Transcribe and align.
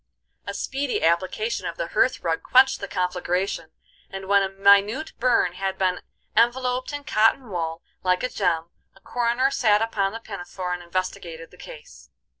A 0.47 0.55
speedy 0.55 1.03
application 1.03 1.67
of 1.67 1.77
the 1.77 1.89
hearth 1.89 2.21
rug 2.21 2.41
quenched 2.41 2.79
the 2.79 2.87
conflagration, 2.87 3.71
and 4.09 4.25
when 4.27 4.41
a 4.41 4.49
minute 4.49 5.13
burn 5.19 5.53
had 5.53 5.77
been 5.77 6.01
enveloped 6.35 6.91
in 6.91 7.03
cotton 7.03 7.51
wool, 7.51 7.83
like 8.01 8.23
a 8.23 8.29
gem, 8.29 8.71
a 8.95 8.99
coroner 8.99 9.51
sat 9.51 9.79
upon 9.79 10.11
the 10.11 10.19
pinafore 10.19 10.73
and 10.73 10.81
investigated 10.81 11.51
the 11.51 11.55
case. 11.57 12.09